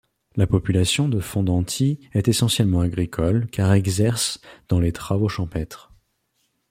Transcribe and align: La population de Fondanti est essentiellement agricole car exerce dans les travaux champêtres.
La 0.35 0.47
population 0.47 1.07
de 1.09 1.19
Fondanti 1.19 1.99
est 2.13 2.27
essentiellement 2.27 2.79
agricole 2.79 3.45
car 3.51 3.71
exerce 3.73 4.41
dans 4.67 4.79
les 4.79 4.91
travaux 4.93 5.29
champêtres. 5.29 5.93